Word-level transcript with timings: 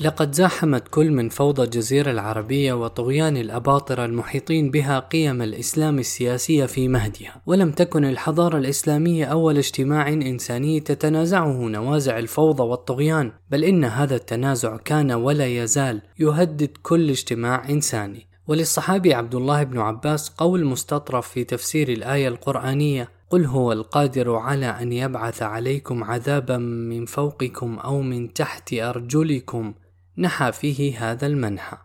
لقد 0.00 0.32
زاحمت 0.32 0.88
كل 0.88 1.10
من 1.10 1.28
فوضى 1.28 1.62
الجزيرة 1.62 2.10
العربية 2.10 2.72
وطغيان 2.72 3.36
الأباطرة 3.36 4.04
المحيطين 4.04 4.70
بها 4.70 4.98
قيم 4.98 5.42
الإسلام 5.42 5.98
السياسية 5.98 6.66
في 6.66 6.88
مهدها، 6.88 7.42
ولم 7.46 7.70
تكن 7.70 8.04
الحضارة 8.04 8.58
الإسلامية 8.58 9.24
أول 9.24 9.56
اجتماع 9.56 10.08
إنساني 10.08 10.80
تتنازعه 10.80 11.68
نوازع 11.68 12.18
الفوضى 12.18 12.62
والطغيان، 12.62 13.32
بل 13.50 13.64
إن 13.64 13.84
هذا 13.84 14.16
التنازع 14.16 14.76
كان 14.76 15.12
ولا 15.12 15.46
يزال 15.46 16.02
يهدد 16.18 16.70
كل 16.82 17.10
اجتماع 17.10 17.68
إنساني. 17.68 18.26
وللصحابي 18.48 19.14
عبد 19.14 19.34
الله 19.34 19.62
بن 19.62 19.78
عباس 19.78 20.28
قول 20.30 20.64
مستطرف 20.64 21.28
في 21.28 21.44
تفسير 21.44 21.88
الآية 21.88 22.28
القرآنية 22.28 23.08
قل 23.30 23.44
هو 23.44 23.72
القادر 23.72 24.34
على 24.34 24.66
أن 24.66 24.92
يبعث 24.92 25.42
عليكم 25.42 26.04
عذابا 26.04 26.56
من 26.58 27.04
فوقكم 27.04 27.78
أو 27.78 28.02
من 28.02 28.32
تحت 28.32 28.74
أرجلكم 28.74 29.74
نحى 30.18 30.52
فيه 30.52 31.10
هذا 31.10 31.26
المنحى 31.26 31.76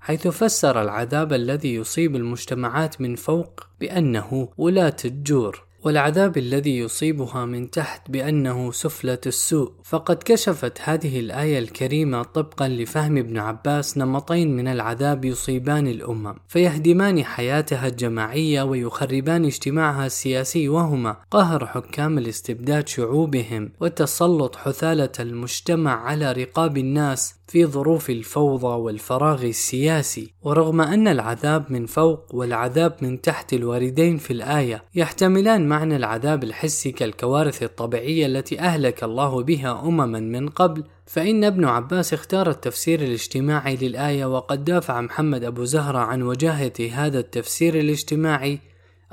حيث 0.00 0.28
فسر 0.28 0.82
العذاب 0.82 1.32
الذي 1.32 1.74
يصيب 1.74 2.16
المجتمعات 2.16 3.00
من 3.00 3.16
فوق 3.16 3.68
بأنه 3.80 4.48
ولاة 4.56 4.96
الجور. 5.04 5.65
والعذاب 5.86 6.38
الذي 6.38 6.78
يصيبها 6.78 7.44
من 7.44 7.70
تحت 7.70 8.10
بأنه 8.10 8.72
سفلة 8.72 9.18
السوء. 9.26 9.72
فقد 9.84 10.16
كشفت 10.24 10.80
هذه 10.80 11.20
الآية 11.20 11.58
الكريمة 11.58 12.22
طبقا 12.22 12.68
لفهم 12.68 13.16
ابن 13.16 13.38
عباس 13.38 13.98
نمطين 13.98 14.56
من 14.56 14.68
العذاب 14.68 15.24
يصيبان 15.24 15.86
الأمم 15.86 16.34
فيهدمان 16.48 17.24
حياتها 17.24 17.86
الجماعية 17.86 18.62
ويخربان 18.62 19.44
اجتماعها 19.44 20.06
السياسي 20.06 20.68
وهما. 20.68 21.16
قهر 21.30 21.66
حكام 21.66 22.18
الاستبداد 22.18 22.88
شعوبهم 22.88 23.72
وتسلط 23.80 24.56
حثالة 24.56 25.12
المجتمع 25.20 26.04
على 26.04 26.32
رقاب 26.32 26.78
الناس 26.78 27.34
في 27.48 27.66
ظروف 27.66 28.10
الفوضى 28.10 28.66
والفراغ 28.66 29.44
السياسي. 29.44 30.32
ورغم 30.42 30.80
أن 30.80 31.08
العذاب 31.08 31.72
من 31.72 31.86
فوق 31.86 32.34
والعذاب 32.34 32.96
من 33.02 33.20
تحت 33.20 33.52
الواردين 33.52 34.16
في 34.16 34.32
الآية 34.32 34.84
يحتملان 34.94 35.68
معنى 35.76 35.96
العذاب 35.96 36.44
الحسي 36.44 36.92
كالكوارث 36.92 37.62
الطبيعية 37.62 38.26
التي 38.26 38.60
أهلك 38.60 39.04
الله 39.04 39.42
بها 39.42 39.82
أمما 39.88 40.20
من 40.20 40.48
قبل 40.48 40.84
فإن 41.06 41.44
ابن 41.44 41.64
عباس 41.64 42.14
اختار 42.14 42.50
التفسير 42.50 43.00
الاجتماعي 43.00 43.76
للآية 43.76 44.24
وقد 44.26 44.64
دافع 44.64 45.00
محمد 45.00 45.44
أبو 45.44 45.64
زهرة 45.64 45.98
عن 45.98 46.22
وجاهة 46.22 46.72
هذا 46.92 47.18
التفسير 47.18 47.80
الاجتماعي 47.80 48.58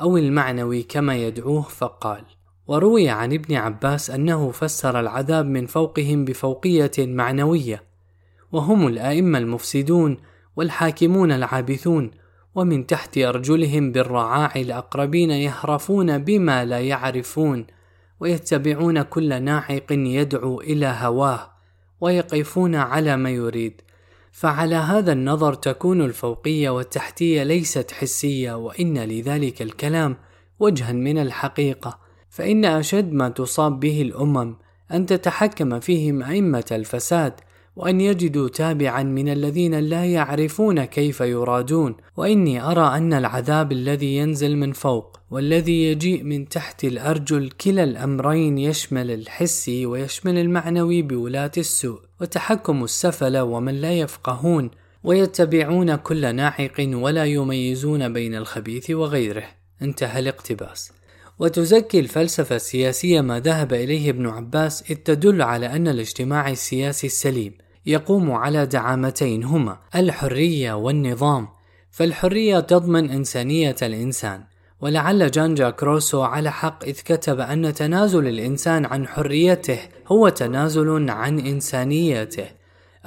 أو 0.01 0.17
المعنوي 0.17 0.83
كما 0.83 1.15
يدعوه 1.15 1.61
فقال 1.61 2.23
وروي 2.67 3.09
عن 3.09 3.33
ابن 3.33 3.55
عباس 3.55 4.09
أنه 4.09 4.51
فسر 4.51 4.99
العذاب 4.99 5.45
من 5.45 5.65
فوقهم 5.65 6.25
بفوقية 6.25 6.91
معنوية 6.99 7.83
وهم 8.51 8.87
الأئمة 8.87 9.39
المفسدون 9.39 10.17
والحاكمون 10.55 11.31
العابثون 11.31 12.11
ومن 12.55 12.87
تحت 12.87 13.17
أرجلهم 13.17 13.91
بالرعاع 13.91 14.51
الأقربين 14.55 15.31
يهرفون 15.31 16.17
بما 16.17 16.65
لا 16.65 16.79
يعرفون 16.79 17.67
ويتبعون 18.19 19.01
كل 19.01 19.43
ناعق 19.43 19.91
يدعو 19.91 20.61
إلى 20.61 20.85
هواه 20.99 21.51
ويقفون 22.01 22.75
على 22.75 23.17
ما 23.17 23.29
يريد. 23.29 23.81
فعلى 24.31 24.75
هذا 24.75 25.11
النظر 25.11 25.53
تكون 25.53 26.01
الفوقية 26.01 26.69
والتحتية 26.69 27.43
ليست 27.43 27.91
حسية 27.91 28.53
وإن 28.53 28.97
لذلك 28.97 29.61
الكلام 29.61 30.17
وجها 30.59 30.91
من 30.91 31.17
الحقيقة. 31.17 31.99
فإن 32.29 32.65
أشد 32.65 33.13
ما 33.13 33.29
تصاب 33.29 33.79
به 33.79 34.01
الأمم 34.01 34.55
أن 34.91 35.05
تتحكم 35.05 35.79
فيهم 35.79 36.23
أئمة 36.23 36.65
الفساد 36.71 37.33
وأن 37.75 38.01
يجدوا 38.01 38.49
تابعا 38.49 39.03
من 39.03 39.29
الذين 39.29 39.79
لا 39.79 40.05
يعرفون 40.05 40.83
كيف 40.85 41.21
يرادون 41.21 41.95
وإني 42.17 42.61
أرى 42.61 42.97
أن 42.97 43.13
العذاب 43.13 43.71
الذي 43.71 44.17
ينزل 44.17 44.57
من 44.57 44.73
فوق 44.73 45.19
والذي 45.31 45.83
يجيء 45.83 46.23
من 46.23 46.49
تحت 46.49 46.83
الأرجل 46.83 47.49
كلا 47.49 47.83
الأمرين 47.83 48.57
يشمل 48.57 49.11
الحسي 49.11 49.85
ويشمل 49.85 50.37
المعنوي 50.37 51.01
بولاة 51.01 51.51
السوء 51.57 51.99
وتحكم 52.21 52.83
السفلة 52.83 53.43
ومن 53.43 53.81
لا 53.81 53.93
يفقهون 53.93 54.71
ويتبعون 55.03 55.95
كل 55.95 56.35
ناعق 56.35 56.89
ولا 56.93 57.25
يميزون 57.25 58.13
بين 58.13 58.35
الخبيث 58.35 58.89
وغيره. 58.91 59.43
انتهى 59.81 60.19
الاقتباس. 60.19 60.91
وتزكي 61.39 61.99
الفلسفة 61.99 62.55
السياسية 62.55 63.21
ما 63.21 63.39
ذهب 63.39 63.73
إليه 63.73 64.09
ابن 64.09 64.27
عباس 64.27 64.83
إذ 64.91 64.95
تدل 64.95 65.41
على 65.41 65.65
أن 65.65 65.87
الاجتماع 65.87 66.49
السياسي 66.49 67.07
السليم 67.07 67.53
يقوم 67.85 68.31
على 68.31 68.65
دعامتين 68.65 69.43
هما 69.43 69.77
الحرية 69.95 70.73
والنظام. 70.73 71.47
فالحرية 71.91 72.59
تضمن 72.59 73.09
إنسانية 73.09 73.75
الإنسان. 73.81 74.43
ولعل 74.81 75.31
جان 75.31 75.55
جاك 75.55 75.83
روسو 75.83 76.21
على 76.21 76.51
حق 76.51 76.83
إذ 76.83 76.99
كتب 77.05 77.39
أن 77.39 77.73
تنازل 77.73 78.27
الإنسان 78.27 78.85
عن 78.85 79.07
حريته 79.07 79.79
هو 80.07 80.29
تنازل 80.29 81.09
عن 81.09 81.39
إنسانيته. 81.39 82.47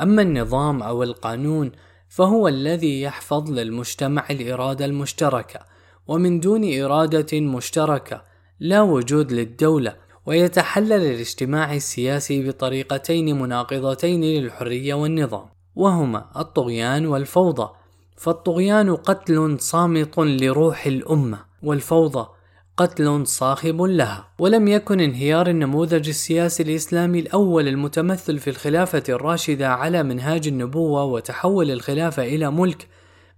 أما 0.02 0.22
النظام 0.22 0.82
أو 0.82 1.02
القانون 1.02 1.72
فهو 2.08 2.48
الذي 2.48 3.02
يحفظ 3.02 3.50
للمجتمع 3.50 4.24
الإرادة 4.30 4.84
المشتركة. 4.84 5.60
ومن 6.06 6.40
دون 6.40 6.82
إرادة 6.82 7.40
مشتركة 7.40 8.22
لا 8.60 8.82
وجود 8.82 9.32
للدولة. 9.32 10.05
ويتحلل 10.26 10.92
الاجتماع 10.92 11.74
السياسي 11.74 12.48
بطريقتين 12.48 13.38
مناقضتين 13.38 14.24
للحرية 14.24 14.94
والنظام 14.94 15.46
وهما 15.76 16.26
الطغيان 16.36 17.06
والفوضى. 17.06 17.68
فالطغيان 18.16 18.96
قتل 18.96 19.56
صامت 19.60 20.18
لروح 20.18 20.86
الأمة 20.86 21.38
والفوضى 21.62 22.28
قتل 22.76 23.26
صاخب 23.26 23.82
لها. 23.82 24.28
ولم 24.38 24.68
يكن 24.68 25.00
انهيار 25.00 25.46
النموذج 25.46 26.08
السياسي 26.08 26.62
الإسلامي 26.62 27.18
الأول 27.18 27.68
المتمثل 27.68 28.38
في 28.38 28.50
الخلافة 28.50 29.02
الراشدة 29.08 29.68
على 29.68 30.02
منهاج 30.02 30.48
النبوة 30.48 31.04
وتحول 31.04 31.70
الخلافة 31.70 32.22
إلى 32.22 32.50
ملك 32.50 32.88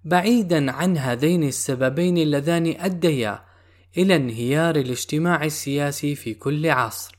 بعيدا 0.05 0.73
عن 0.73 0.99
هذين 0.99 1.45
السببين 1.45 2.19
اللذان 2.19 2.75
أديا 2.79 3.48
إلى 3.99 4.17
انهيار 4.17 4.77
الاجتماع 4.77 5.45
السياسي 5.45 6.15
في 6.15 6.35
كل 6.35 6.71
عصر. 6.71 7.19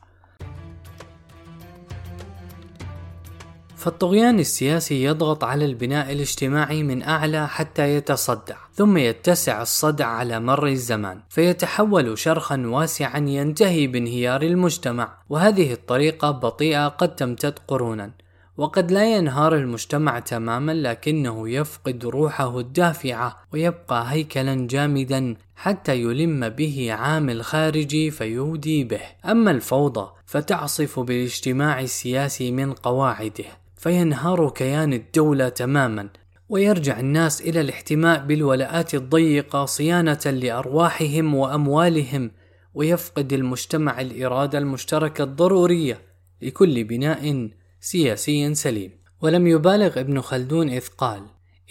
فالطغيان 3.75 4.39
السياسي 4.39 5.03
يضغط 5.03 5.43
على 5.43 5.65
البناء 5.65 6.11
الاجتماعي 6.11 6.83
من 6.83 7.03
أعلى 7.03 7.47
حتى 7.47 7.95
يتصدع، 7.95 8.55
ثم 8.73 8.97
يتسع 8.97 9.61
الصدع 9.61 10.07
على 10.07 10.39
مر 10.39 10.67
الزمان، 10.67 11.21
فيتحول 11.29 12.17
شرخا 12.17 12.63
واسعا 12.65 13.19
ينتهي 13.19 13.87
بانهيار 13.87 14.41
المجتمع، 14.41 15.17
وهذه 15.29 15.73
الطريقة 15.73 16.31
بطيئة 16.31 16.87
قد 16.87 17.15
تمتد 17.15 17.59
قرونا، 17.67 18.11
وقد 18.59 18.91
لا 18.91 19.15
ينهار 19.15 19.55
المجتمع 19.55 20.19
تماما 20.19 20.71
لكنه 20.71 21.49
يفقد 21.49 22.05
روحه 22.05 22.59
الدافعة 22.59 23.37
ويبقى 23.53 24.11
هيكلا 24.11 24.67
جامدا 24.67 25.35
حتى 25.55 26.01
يلم 26.01 26.49
به 26.49 26.93
عامل 26.93 27.43
خارجي 27.43 28.11
فيودي 28.11 28.83
به. 28.83 29.01
أما 29.25 29.51
الفوضى 29.51 30.11
فتعصف 30.25 30.99
بالاجتماع 30.99 31.79
السياسي 31.79 32.51
من 32.51 32.73
قواعده 32.73 33.45
فينهار 33.77 34.49
كيان 34.49 34.93
الدولة 34.93 35.49
تماما 35.49 36.09
ويرجع 36.49 36.99
الناس 36.99 37.41
إلى 37.41 37.61
الاحتماء 37.61 38.25
بالولاءات 38.25 38.95
الضيقة 38.95 39.65
صيانة 39.65 40.25
لأرواحهم 40.25 41.35
وأموالهم 41.35 42.31
ويفقد 42.73 43.33
المجتمع 43.33 44.01
الإرادة 44.01 44.57
المشتركة 44.57 45.23
الضرورية 45.23 46.01
لكل 46.41 46.83
بناء 46.83 47.49
سياسي 47.81 48.55
سليم. 48.55 48.91
ولم 49.21 49.47
يبالغ 49.47 49.99
ابن 49.99 50.21
خلدون 50.21 50.69
إذ 50.69 50.87
قال 50.97 51.21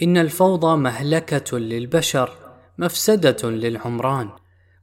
إن 0.02 0.16
الفوضى 0.16 0.76
مهلكة 0.76 1.58
للبشر 1.58 2.31
مفسدة 2.78 3.50
للعمران. 3.50 4.28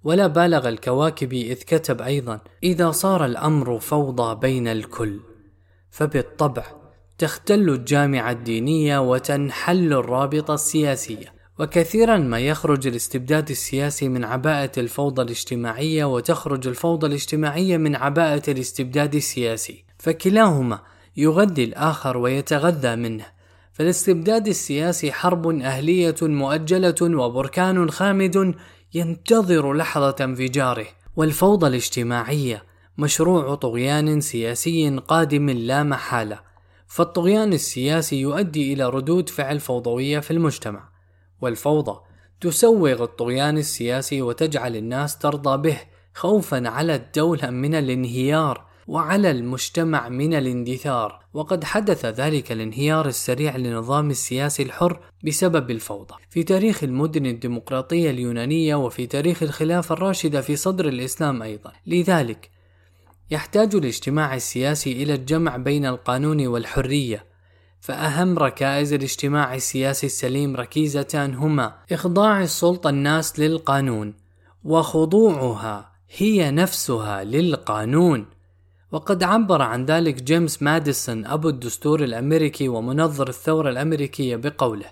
ولا 0.03 0.27
بالغ 0.27 0.69
الكواكب 0.69 1.33
إذ 1.33 1.55
كتب 1.55 2.01
أيضا 2.01 2.39
إذا 2.63 2.91
صار 2.91 3.25
الأمر 3.25 3.79
فوضى 3.79 4.39
بين 4.39 4.67
الكل. 4.67 5.19
فبالطبع 5.91 6.63
تختل 7.17 7.69
الجامعة 7.69 8.31
الدينية 8.31 8.99
وتنحل 9.11 9.93
الرابطة 9.93 10.53
السياسية. 10.53 11.35
وكثيرا 11.59 12.17
ما 12.17 12.39
يخرج 12.39 12.87
الاستبداد 12.87 13.49
السياسي 13.49 14.09
من 14.09 14.23
عباءة 14.23 14.71
الفوضى 14.77 15.21
الاجتماعية 15.21 16.05
وتخرج 16.05 16.67
الفوضى 16.67 17.07
الاجتماعية 17.07 17.77
من 17.77 17.95
عباءة 17.95 18.51
الاستبداد 18.51 19.15
السياسي. 19.15 19.85
فكلاهما 19.99 20.79
يغذي 21.17 21.63
الآخر 21.63 22.17
ويتغذى 22.17 22.95
منه. 22.95 23.25
فالاستبداد 23.73 24.47
السياسي 24.47 25.11
حرب 25.11 25.47
أهلية 25.47 26.15
مؤجلة 26.21 26.95
وبركان 27.01 27.91
خامد 27.91 28.55
ينتظر 28.93 29.73
لحظة 29.73 30.15
انفجاره. 30.21 30.87
والفوضى 31.15 31.67
الاجتماعية 31.67 32.63
مشروع 32.97 33.55
طغيان 33.55 34.21
سياسي 34.21 34.97
قادم 34.97 35.49
لا 35.49 35.83
محالة. 35.83 36.39
فالطغيان 36.87 37.53
السياسي 37.53 38.21
يؤدي 38.21 38.73
إلى 38.73 38.89
ردود 38.89 39.29
فعل 39.29 39.59
فوضوية 39.59 40.19
في 40.19 40.31
المجتمع. 40.31 40.89
والفوضى 41.41 41.99
تسوغ 42.41 43.03
الطغيان 43.03 43.57
السياسي 43.57 44.21
وتجعل 44.21 44.75
الناس 44.75 45.17
ترضى 45.17 45.69
به 45.69 45.77
خوفا 46.13 46.69
على 46.69 46.95
الدولة 46.95 47.49
من 47.49 47.75
الانهيار 47.75 48.65
وعلى 48.87 49.31
المجتمع 49.31 50.09
من 50.09 50.33
الاندثار. 50.33 51.19
وقد 51.33 51.63
حدث 51.63 52.05
ذلك 52.05 52.51
الانهيار 52.51 53.07
السريع 53.07 53.57
للنظام 53.57 54.09
السياسي 54.09 54.63
الحر 54.63 54.99
بسبب 55.25 55.71
الفوضى. 55.71 56.13
في 56.29 56.43
تاريخ 56.43 56.83
المدن 56.83 57.25
الديمقراطية 57.25 58.09
اليونانية 58.09 58.75
وفي 58.75 59.07
تاريخ 59.07 59.43
الخلافة 59.43 59.93
الراشدة 59.93 60.41
في 60.41 60.55
صدر 60.55 60.87
الإسلام 60.87 61.41
أيضا. 61.41 61.71
لذلك 61.87 62.49
يحتاج 63.31 63.75
الاجتماع 63.75 64.35
السياسي 64.35 65.03
إلى 65.03 65.13
الجمع 65.13 65.57
بين 65.57 65.85
القانون 65.85 66.47
والحرية. 66.47 67.25
فأهم 67.79 68.39
ركائز 68.39 68.93
الاجتماع 68.93 69.55
السياسي 69.55 70.05
السليم 70.05 70.55
ركيزتان 70.55 71.33
هما 71.33 71.75
إخضاع 71.91 72.41
السلطة 72.41 72.89
الناس 72.89 73.39
للقانون 73.39 74.13
وخضوعها 74.63 75.91
هي 76.17 76.51
نفسها 76.51 77.23
للقانون. 77.23 78.25
وقد 78.91 79.23
عبر 79.23 79.61
عن 79.61 79.85
ذلك 79.85 80.23
جيمس 80.23 80.63
ماديسون 80.63 81.25
أبو 81.25 81.49
الدستور 81.49 82.03
الأمريكي 82.03 82.67
ومنظر 82.67 83.29
الثورة 83.29 83.69
الأمريكية 83.69 84.35
بقوله 84.35 84.89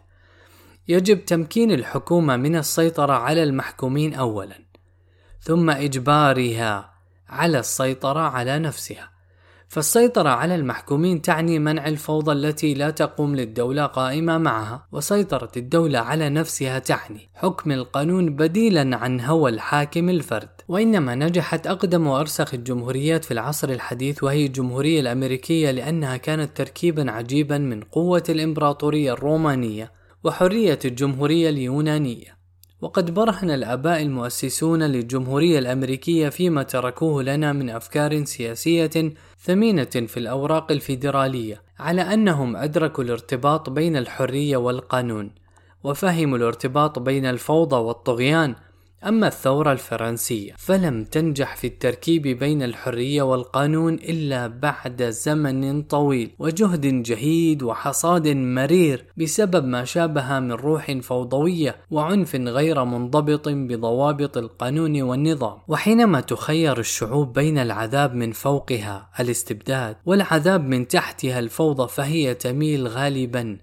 يجب 0.87 1.25
تمكين 1.25 1.71
الحكومة 1.71 2.37
من 2.37 2.55
السيطرة 2.55 3.13
على 3.13 3.43
المحكومين 3.43 4.13
أولا 4.13 4.59
ثم 5.41 5.69
إجبارها 5.69 6.93
على 7.29 7.59
السيطرة 7.59 8.19
على 8.19 8.59
نفسها. 8.59 9.12
فالسيطرة 9.73 10.29
على 10.29 10.55
المحكومين 10.55 11.21
تعني 11.21 11.59
منع 11.59 11.87
الفوضى 11.87 12.31
التي 12.31 12.73
لا 12.73 12.89
تقوم 12.89 13.35
للدولة 13.35 13.85
قائمة 13.85 14.37
معها، 14.37 14.87
وسيطرة 14.91 15.51
الدولة 15.57 15.99
على 15.99 16.29
نفسها 16.29 16.79
تعني 16.79 17.29
حكم 17.33 17.71
القانون 17.71 18.35
بديلا 18.35 18.97
عن 18.97 19.21
هوى 19.21 19.51
الحاكم 19.51 20.09
الفرد، 20.09 20.49
وإنما 20.67 21.15
نجحت 21.15 21.67
أقدم 21.67 22.07
وأرسخ 22.07 22.53
الجمهوريات 22.53 23.25
في 23.25 23.31
العصر 23.31 23.69
الحديث 23.69 24.23
وهي 24.23 24.45
الجمهورية 24.45 24.99
الأمريكية 24.99 25.71
لأنها 25.71 26.17
كانت 26.17 26.57
تركيبا 26.57 27.11
عجيبا 27.11 27.57
من 27.57 27.81
قوة 27.81 28.23
الإمبراطورية 28.29 29.13
الرومانية 29.13 29.91
وحرية 30.23 30.79
الجمهورية 30.85 31.49
اليونانية. 31.49 32.42
وقد 32.83 33.13
برهن 33.13 33.51
الآباء 33.51 34.01
المؤسسون 34.01 34.83
للجمهورية 34.83 35.59
الأمريكية 35.59 36.29
فيما 36.29 36.63
تركوه 36.63 37.23
لنا 37.23 37.53
من 37.53 37.69
أفكار 37.69 38.25
سياسية 38.25 39.13
ثمينة 39.39 39.83
في 39.83 40.17
الأوراق 40.17 40.71
الفيدرالية 40.71 41.61
على 41.79 42.01
أنهم 42.01 42.55
أدركوا 42.55 43.03
الارتباط 43.03 43.69
بين 43.69 43.95
الحرية 43.97 44.57
والقانون 44.57 45.31
وفهموا 45.83 46.37
الارتباط 46.37 46.99
بين 46.99 47.25
الفوضى 47.25 47.75
والطغيان 47.75 48.55
أما 49.07 49.27
الثورة 49.27 49.71
الفرنسية 49.71 50.53
فلم 50.57 51.03
تنجح 51.03 51.55
في 51.55 51.67
التركيب 51.67 52.21
بين 52.27 52.63
الحرية 52.63 53.21
والقانون 53.21 53.93
إلا 53.93 54.47
بعد 54.47 55.03
زمن 55.03 55.81
طويل 55.81 56.31
وجهد 56.39 57.03
جهيد 57.03 57.63
وحصاد 57.63 58.27
مرير 58.27 59.05
بسبب 59.17 59.65
ما 59.65 59.83
شابه 59.83 60.39
من 60.39 60.51
روح 60.51 60.91
فوضوية 61.01 61.75
وعنف 61.91 62.35
غير 62.35 62.83
منضبط 62.83 63.49
بضوابط 63.49 64.37
القانون 64.37 65.01
والنظام. 65.01 65.57
وحينما 65.67 66.21
تخير 66.21 66.79
الشعوب 66.79 67.33
بين 67.33 67.57
العذاب 67.57 68.15
من 68.15 68.31
فوقها 68.31 69.09
الاستبداد 69.19 69.95
والعذاب 70.05 70.67
من 70.67 70.87
تحتها 70.87 71.39
الفوضى 71.39 71.87
فهي 71.87 72.33
تميل 72.33 72.87
غالبا 72.87 73.57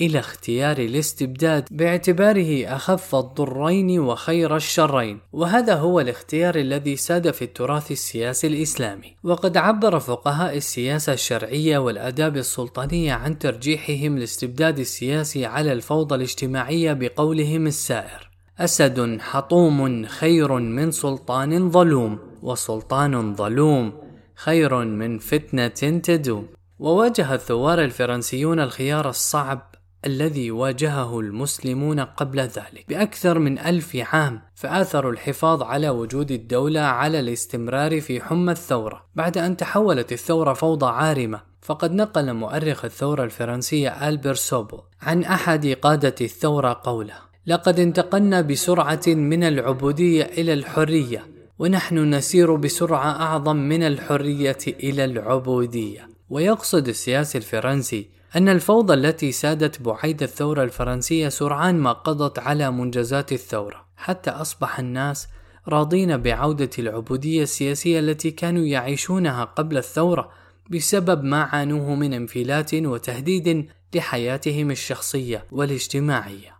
إلى 0.00 0.18
اختيار 0.18 0.78
الاستبداد 0.78 1.68
باعتباره 1.70 2.66
أخف 2.66 3.14
الضرين 3.14 4.00
وخير 4.00 4.56
الشرين، 4.56 5.20
وهذا 5.32 5.74
هو 5.74 6.00
الاختيار 6.00 6.54
الذي 6.54 6.96
ساد 6.96 7.30
في 7.30 7.42
التراث 7.42 7.90
السياسي 7.90 8.46
الإسلامي، 8.46 9.16
وقد 9.24 9.56
عبر 9.56 9.98
فقهاء 9.98 10.56
السياسة 10.56 11.12
الشرعية 11.12 11.78
والآداب 11.78 12.36
السلطانية 12.36 13.12
عن 13.12 13.38
ترجيحهم 13.38 14.16
الاستبداد 14.16 14.78
السياسي 14.78 15.46
على 15.46 15.72
الفوضى 15.72 16.14
الاجتماعية 16.14 16.92
بقولهم 16.92 17.66
السائر: 17.66 18.30
أسد 18.58 19.20
حطوم 19.20 20.06
خير 20.06 20.52
من 20.52 20.90
سلطان 20.90 21.70
ظلوم، 21.70 22.18
وسلطان 22.42 23.34
ظلوم 23.34 23.92
خير 24.34 24.84
من 24.84 25.18
فتنة 25.18 25.98
تدوم. 25.98 26.46
وواجه 26.78 27.34
الثوار 27.34 27.84
الفرنسيون 27.84 28.60
الخيار 28.60 29.08
الصعب 29.08 29.74
الذي 30.08 30.50
واجهه 30.50 31.20
المسلمون 31.20 32.00
قبل 32.00 32.40
ذلك. 32.40 32.84
بأكثر 32.88 33.38
من 33.38 33.58
ألف 33.58 33.96
عام 33.96 34.40
فآثروا 34.54 35.12
الحفاظ 35.12 35.62
على 35.62 35.88
وجود 35.88 36.30
الدولة 36.30 36.80
على 36.80 37.20
الاستمرار 37.20 38.00
في 38.00 38.20
حمى 38.20 38.52
الثورة. 38.52 39.04
بعد 39.14 39.38
أن 39.38 39.56
تحولت 39.56 40.12
الثورة 40.12 40.52
فوضى 40.52 40.86
عارمة 40.86 41.40
فقد 41.62 41.92
نقل 41.92 42.32
مؤرخ 42.32 42.84
الثورة 42.84 43.24
الفرنسية 43.24 44.08
ألبر 44.08 44.34
سوبو 44.34 44.80
عن 45.02 45.22
أحد 45.22 45.66
قادة 45.66 46.14
الثورة 46.20 46.80
قوله 46.84 47.14
لقد 47.46 47.80
انتقلنا 47.80 48.40
بسرعة 48.40 49.06
من 49.06 49.44
العبودية 49.44 50.22
إلى 50.22 50.52
الحرية 50.52 51.26
ونحن 51.58 52.14
نسير 52.14 52.54
بسرعة 52.54 53.10
أعظم 53.10 53.56
من 53.56 53.82
الحرية 53.82 54.58
إلى 54.66 55.04
العبودية. 55.04 56.08
ويقصد 56.30 56.88
السياسي 56.88 57.38
الفرنسي 57.38 58.10
أن 58.36 58.48
الفوضى 58.48 58.94
التي 58.94 59.32
سادت 59.32 59.82
بعيد 59.82 60.22
الثورة 60.22 60.62
الفرنسية 60.64 61.28
سرعان 61.28 61.78
ما 61.78 61.92
قضت 61.92 62.38
على 62.38 62.70
منجزات 62.70 63.32
الثورة، 63.32 63.84
حتى 63.96 64.30
أصبح 64.30 64.78
الناس 64.78 65.28
راضين 65.68 66.16
بعودة 66.16 66.70
العبودية 66.78 67.42
السياسية 67.42 68.00
التي 68.00 68.30
كانوا 68.30 68.64
يعيشونها 68.64 69.44
قبل 69.44 69.76
الثورة 69.78 70.30
بسبب 70.70 71.24
ما 71.24 71.42
عانوه 71.42 71.94
من 71.94 72.14
انفلات 72.14 72.74
وتهديد 72.74 73.68
لحياتهم 73.94 74.70
الشخصية 74.70 75.44
والاجتماعية. 75.52 76.58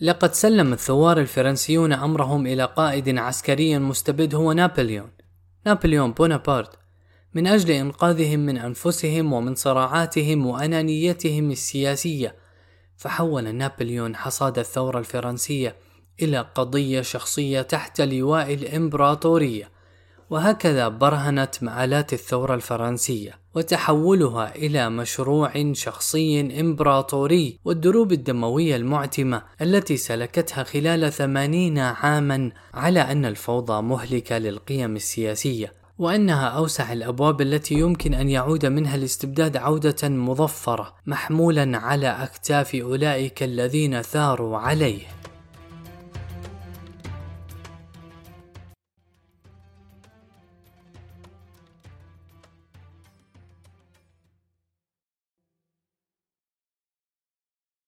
لقد 0.00 0.34
سلم 0.34 0.72
الثوار 0.72 1.20
الفرنسيون 1.20 1.92
أمرهم 1.92 2.46
إلى 2.46 2.64
قائد 2.64 3.18
عسكري 3.18 3.78
مستبد 3.78 4.34
هو 4.34 4.52
نابليون. 4.52 5.10
نابليون 5.66 6.12
بونابرت 6.12 6.83
من 7.34 7.46
أجل 7.46 7.70
إنقاذهم 7.70 8.40
من 8.40 8.56
أنفسهم 8.56 9.32
ومن 9.32 9.54
صراعاتهم 9.54 10.46
وأنانيتهم 10.46 11.50
السياسية. 11.50 12.34
فحول 12.96 13.54
نابليون 13.54 14.16
حصاد 14.16 14.58
الثورة 14.58 14.98
الفرنسية 14.98 15.76
إلى 16.22 16.46
قضية 16.54 17.00
شخصية 17.00 17.62
تحت 17.62 18.00
لواء 18.00 18.54
الإمبراطورية 18.54 19.74
وهكذا 20.30 20.88
برهنت 20.88 21.62
مآلات 21.62 22.12
الثورة 22.12 22.54
الفرنسية 22.54 23.38
وتحولها 23.54 24.54
إلى 24.56 24.90
مشروع 24.90 25.72
شخصي 25.72 26.60
إمبراطوري 26.60 27.58
والدروب 27.64 28.12
الدموية 28.12 28.76
المعتمة 28.76 29.42
التي 29.62 29.96
سلكتها 29.96 30.64
خلال 30.64 31.12
ثمانين 31.12 31.78
عاما 31.78 32.50
على 32.74 33.00
أن 33.00 33.24
الفوضى 33.24 33.82
مهلكة 33.82 34.38
للقيم 34.38 34.96
السياسية. 34.96 35.83
وأنها 35.98 36.48
أوسع 36.48 36.92
الأبواب 36.92 37.40
التي 37.40 37.74
يمكن 37.74 38.14
أن 38.14 38.28
يعود 38.28 38.66
منها 38.66 38.94
الاستبداد 38.94 39.56
عودة 39.56 40.08
مظفرة 40.08 40.94
محمولا 41.06 41.78
على 41.78 42.08
أكتاف 42.08 42.74
أولئك 42.74 43.42
الذين 43.42 44.02
ثاروا 44.02 44.58
عليه. 44.58 45.00